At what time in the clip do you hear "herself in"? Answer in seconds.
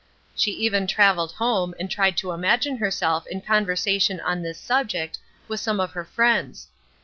2.77-3.41